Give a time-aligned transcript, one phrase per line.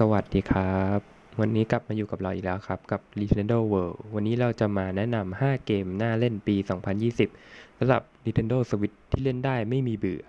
[0.12, 1.00] วัสดีครับ
[1.40, 6.56] วันนี้กลับมาอยู่กับเราอีกแล้วครับ กับ Nintendo World วันนี้เราจะมาแนะนำ 5 เกมน่าเล่นปี
[7.16, 10.22] 2020สำหรับ Nintendo Switch ที่เล่นได้ไม่มีเบื่อ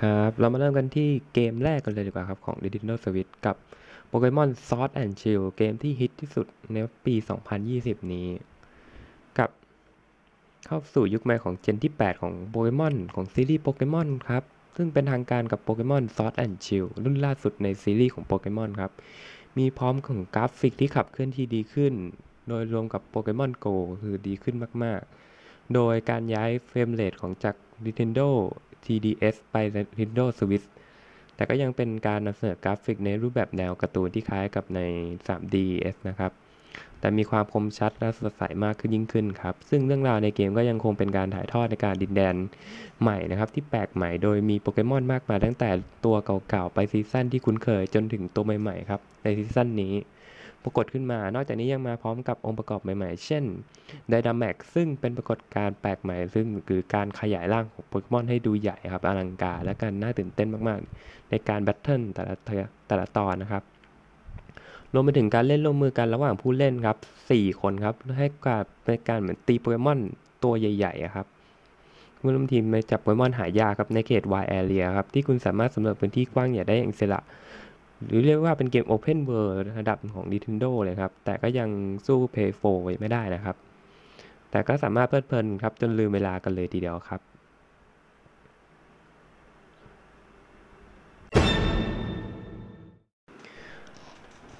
[0.00, 3.56] ครับ เรามาเริ่มกันที่เกมแรกกันเลยดีกว่าครับ ของ Nintendo Switch กับ
[4.10, 7.14] Pokemon Sword and Shield เกมที่ฮิตที่สุดในปี
[7.62, 8.28] 2020 นี้
[10.72, 14.44] เข้าสู่ยุคใหม่ของ gen ที่ 8 ของโปเกมอนของซีรีส์โปเกมอนครับ
[14.76, 18.92] ซึ่งเป็นทางการกับ Pokémon Sword and Shield รุ่นล่าสุดในซีรีส์ของโปเกมอนครับ
[19.58, 21.92] มีพร้อมของกราฟิกที่ขับเคลื่อนที่ดีขึ้น
[22.48, 23.66] โดยรวมกับโปเกมอนโก
[24.02, 25.00] คือดีขึ้นมาก
[25.36, 28.28] ๆ โดยการย้าย frame rate ของจาก Nintendo
[28.84, 29.56] 3DS ไป
[29.98, 30.66] Nintendo Switch
[31.34, 34.80] แต่ก็ยังเป็นการนำเสนอกราฟิกในรูปแบบแนวการ์ตูนที่คล้ายกับใน
[35.26, 36.32] 3DS นะครับ
[37.00, 42.34] แต่มีความคมชัดและสดใสมากขึ้นยิ่งขึ้นครับ ซึ่งเรื่องราวในเกมก็ยังคงเป็นการถ่ายทอดในการดินแดน
[43.00, 45.70] ใหม่นะครับ ที่แปลกใหม่โดยมีโปเกมอนมากมายตั้งแต่
[46.04, 46.16] ตัว
[46.48, 49.94] เก่าๆ ไป season ที่คุ้นเคยจนถึงตัวใหม่ๆครับ ใน season นี้
[50.64, 53.44] ปรากฏขึ้นมา นอกจากนี้ยังมาพร้อมกับองค์ประกอบใหม่ๆ เช่น
[54.12, 62.34] Dynamax ซึ่งเป็นปรากฏการณ์แปลกใหม่ ซึ่งคือการขยายร่างของโปเกมอนให้ดูใหญ่ครับอลังการและการน่าตื่นเต้นมากๆ ในการ battle แต่ละ
[62.88, 63.62] แต่ละตอนนะครับ
[64.94, 66.96] รวมไปถึงการเล่นร่วมมือกันระหว่างผู้เล่นครับ
[67.28, 70.00] 4 คนครับให้การเป็นการเหมือนตีโปเกมอน
[70.44, 71.26] ตัวใหญ่ๆครับ
[72.18, 77.20] ผู้ร่วมทีมมาจับโปเกมอนหายากครับในเขต Wild Area ครับที่คุณสามารถสำรวจพื้นที่กว้างใหญ่ได้อย่างอิสระ
[78.06, 81.68] หรือเรียกว่าเป็นเกม Open World ระดับของ Nintendo เลยครับ แต่ก็ยัง
[82.06, 83.56] สู้ Play 4ไว้ไม่ได้นะครับ
[84.50, 87.31] แต่ก็สามารถเพลิดเพลินครับจนลืมเวลากันเลยทีเดียวครับ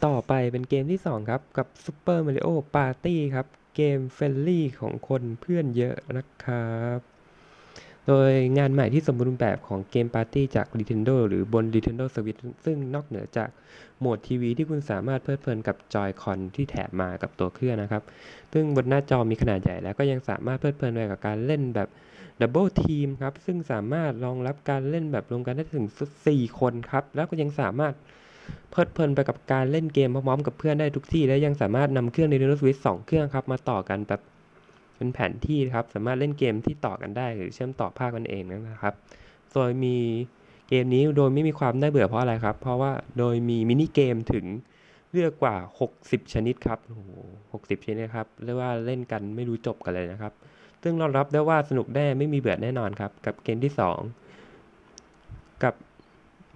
[0.05, 6.99] ต่อไปเป็นเกมที่ 2 ครับ กับ Super Mario Party ครับ เกม friendly ของคนเพื่อนเยอะนะครับ
[8.09, 13.49] โดยงานใหม่ที่สมบูรณ์แบบของเกมปาร์ตี้จาก Nintendo หรือบน Nintendo Switch ซึ่งนอกเหนือจาก
[13.99, 18.03] โหมดทีวีที่คุณสามารถเพลิดเพลินกับ Joy-Con ที่แถมมากับตัวเครื่องนะครับ
[18.53, 21.89] ซึ่งบนหน้าจอมีขนาดใหญ่แล้วก็ยังสามารถเพลิดเพลินไปกับการเล่นแบบ
[22.41, 25.87] double team ครับ ซึ่งสามารถรองรับการเล่นแบบรวมกันได้ถึง
[26.23, 27.95] 4 คนครับ แล้วก็ยังสามารถ
[28.71, 34.21] เพลิดเพลินไปกับการเล่นเกมพร้อมๆกับเพื่อนได้ทุกที่ และยังสามารถนำเครื่อง Nintendo Switch 2เครื่องครับมาต่อกันแบบ
[34.97, 38.95] เป็นแผนที่ครับ สามารถเล่นเกมที่ต่อกันได้ หรือเชื่อมต่อภาคกันเองนะครับ
[39.53, 39.97] โดยมี
[40.69, 44.45] เกมนี้โดยไม่มีความน่าเบื่อเพราะอะไรครับ เพราะว่าโดยมีมินิเกมถึง
[45.13, 45.57] เลือกกว่า
[45.95, 47.11] 60 ชนิดครับโอ้โห
[47.51, 50.33] 60 ชนิดครับ เรียกว่าเล่นกันไม่รู้จบกันเลยนะครับ
[50.83, 54.22] ซึ่งรอรับได้ว่าสนุกแน่ไม่มีเบื่อแน่นอนครับ กับเกมที่ 2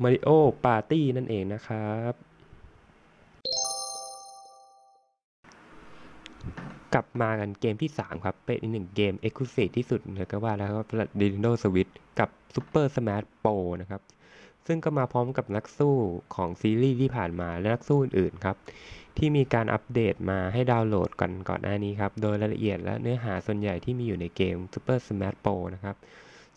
[0.02, 2.14] Mario Party นั่นเองนะครับ
[6.94, 14.02] กลับมากันเกมที่ 3 ครับ เป็นอีกหนึ่งเกม Exclusive ที่สุดเลยก็ว่าแล้วครับสำหรับ Nintendo Switch กับ Super Smash Bros นะครับ
[14.66, 15.96] ซึ่งก็มาพร้อมกับนักสู้
[16.34, 18.56] ของซีรีส์ที่ผ่านมาและนักสู้อื่นๆครับ
[19.18, 25.96] ที่มีการอัปเดตมาให้ดาวน์โหลดกันก่อนหน้านี้ครับ โดยรายละเอียดและเนื้อหาส่วนใหญ่ที่มีอยู่ในเกม Super Smash Bros นะครับ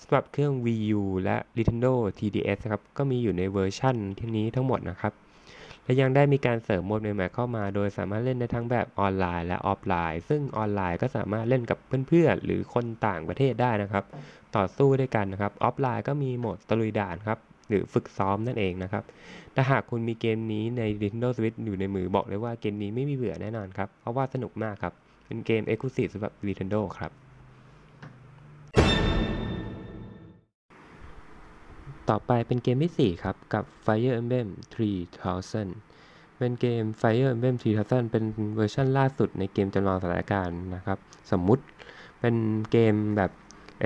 [0.02, 5.14] สำหรับเครื่อง Wii U และ Nintendo 3DS ครับ ก็มีอยู่ในเวอร์ชั่นที่นี้ทั้งหมดนะครับ
[5.84, 11.78] และยังได้มีการเสริมโหมดใหม่ๆเข้ามา โดยสามารถเล่นได้ทั้งแบบออนไลน์และออฟไลน์ ซึ่งออนไลน์ก็สามารถเล่นกับ
[12.08, 14.04] เพื่อนๆ หรือคนต่างประเทศได้นะครับ
[14.56, 17.40] ต่อสู้ด้วยกันนะครับ ออฟไลน์ก็มีโหมดตะลุยด่านครับ
[17.70, 19.04] หรือฝึกซ้อมนั่นเองนะครับ
[19.56, 24.94] ถ้าหากคุณมีเกมนี้ใน Nintendo Switch อยู่ในมือบอกเลยว่าเกมนี้ไม่มีเบื่อแน่นอนครับ เพราะว่าสนุกมากครับ
[25.26, 27.12] เป็นเกม Exclusive สำหรับ Nintendo ครับ
[32.10, 34.48] ต่อไปเป็นเกมที่ 4 ครับ กับ Fire Emblem
[35.18, 38.24] 3000 เป็นเกม Fire Emblem 3000 เป็น
[38.56, 41.00] เวอร์ชันล่าสุดในเกมจำลองสถานการณ์นะครับ
[41.32, 41.64] สมมุติ
[42.20, 42.36] เป็น
[42.72, 43.32] เกมแบบ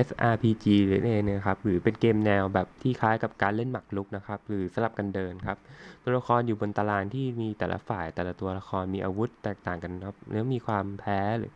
[0.07, 5.57] SRPG หรือเองนะครับ หรือเป็นเกมแนวแบบที่คล้ายกับการเล่นหมากรุกนะครับ หรือสลับกันเดินครับ
[6.03, 11.51] ตัวละครอยู่บนตารางที่มีแต่ละฝ่ายแต่ละตัวละครมีอาวุธแตกต่างกันครับ แล้วมีความแพ้หรือ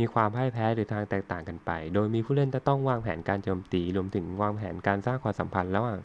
[0.00, 5.98] มีความพ่ายแพ้หรือทางแตกต่างกันไป โดยมีผู้เล่นจะต้องวางแผนการโจมตี รวมถึงวางแผนการสร้างความสัมพันธ์ระหว่าง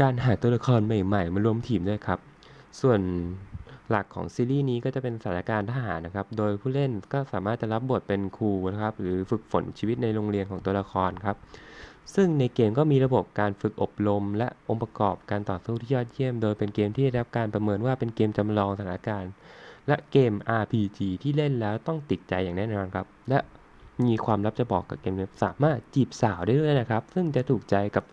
[0.00, 2.18] การหาตัวละครใหม่ๆ มารวมทีมด้วยครับ
[2.80, 3.00] ส่วน
[3.90, 11.36] หลักของซีรีส์นี้ก็จะเป็นสถานการณ์ทหารนะครับ โดยผู้เล่นก็สามารถจะรับบทเป็นครูนะครับ หรือฝึกฝนชีวิตในโรงเรียนของตัวละครครับ
[12.14, 19.30] ซึ่งในเกมก็มีระบบการฝึกอบรม และองค์ประกอบการต่อสู้ที่ยอดเยี่ยม โดยเป็นเกมที่ได้รับการประเมินว่าเป็นเกมจำลองสถานการณ์
[19.88, 23.38] และเกม RPG ที่เล่นแล้วต้องติดใจอย่างแน่นอนครับ และ
[24.06, 28.04] มีความลับจะบอกกับเกมนี้สามารถจีบสาวได้ด้วยนะครับ ซึ่งจะถูกใจกับ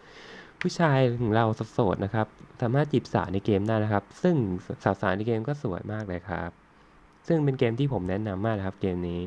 [0.62, 2.28] ผู้ชายของเราโสดๆนะครับ
[2.62, 4.36] สามารถจีบสาวในเกมได้นะครับ ซึ่ง
[4.84, 6.52] สาวๆในเกมก็สวยมากเลยครับ
[7.28, 9.22] ซึ่งเป็นเกมที่ผมแนะนำมากนะครับเกมนี้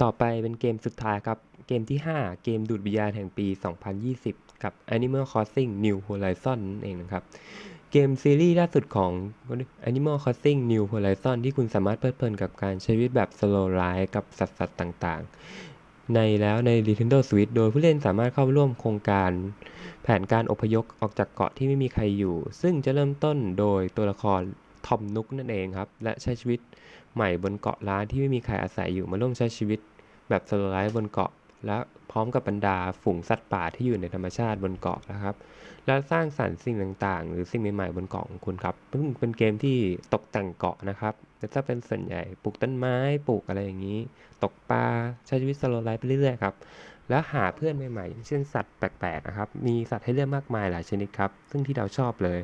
[0.00, 3.46] ต่อไปเป็นเกมสุดท้ายครับ เกมที่ 5 เกมดูดวิญญาณแห่งปี
[4.04, 7.22] 2020 กับ Animal Crossing New Horizon นั่นเองนะครับ
[7.90, 9.12] เกมซีรีส์ล่าสุดของ
[9.90, 19.30] Animal Crossing New Horizon ที่คุณสามารถเพลิดเพลินกับการใช้ชีวิตแบบ slow life กับสัตว์สัตว์ต่างๆ ในแล้วใน Nintendo Switch โดยผู้เล่นสามารถเข้าร่วมโครงการ
[20.02, 24.40] แผนการอพยพออกจากเกาะที่ไม่มีใครอยู่ ซึ่งจะเริ่มต้นโดยตัวละคร
[24.86, 26.60] ทอมนุกนั่นเองครับ และใช้ชีวิต
[27.14, 29.80] ใหม่บนเกาะล้านที่ไม่มีใครอาศัยอยู่มาร่วมใช้ชีวิต
[30.28, 31.32] แบบ slow life บนเกาะ
[31.66, 31.76] และ
[32.10, 35.34] พร้อมกับบรรดาฝูงสัตว์ป่าที่อยู่ในธรรมชาติบนเกาะนะครับ
[35.86, 36.76] และสร้างสรรค์สิ่ง
[37.06, 39.76] ต่างๆ หรือสิ่งใหม่ๆบนเกาะของคุณครับซึ่งเป็นเกมที่
[40.14, 42.96] ตกแต่งเกาะนะครับแต่ถ้าเป็นส่วนใหญ่ปลูกต้นไม้
[43.28, 43.98] ปลูกอะไรอย่างนี้
[44.42, 44.84] ตกปลา
[45.26, 46.54] ใช้ชีวิต slow life ไปเรื่อยๆครับ
[47.08, 52.40] แล้วหาเพื่อนใหม่ๆเช่นสัตว์แปลกๆนะครับ มีสัตว์ให้เลือกมากมายหลายชนิดครับ ซึ่งที่เราชอบเลย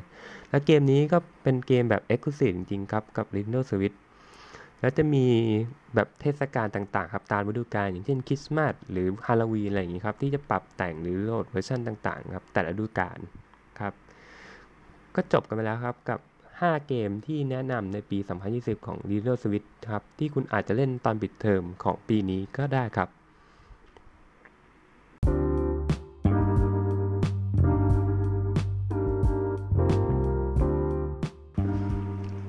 [0.49, 3.97] และเกมนี้ก็เป็นเกมแบบ Exclusive จริงๆครับ กับ Nintendo Switch
[4.81, 5.25] แล้วจะมี
[5.95, 13.19] แบบเทศกาลต่างๆ ครับ ตามฤดูกาลอย่างเช่นคริสต์มาสหรือฮาโลวีนอะไรอย่างนี้ครับ ที่จะปรับแต่งหรือโหลดเวอร์ชันต่างๆ ครับ แต่ละฤดูกาล
[13.79, 13.93] ครับ
[15.15, 16.19] ก็จบกันไปแล้วครับกับ
[16.59, 18.17] 5 เกมที่แนะนำในปี
[18.53, 23.09] 2020 ของ Nintendo Switch ครับ ที่คุณอาจจะเล่นตอนปิดเทอมของปีนี้ก็ได้ครับ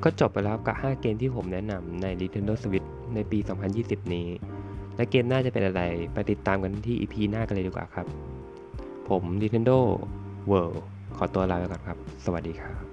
[0.04, 3.38] ก็จบไปแล้วกับ 5 เกมที่ผมแนะนำใน Nintendo Switch ในปี
[3.76, 4.28] 2020 นี้
[4.96, 5.82] และเกมหน้าจะเป็นอะไร
[6.12, 8.06] ไปติดตามกันที่ EP หน้ากันเลยดีกว่าครับ
[9.08, 9.78] ผม Nintendo
[10.50, 10.78] World
[11.16, 12.89] ขอตัวลาไปก่อนครับ สวัสดีครับ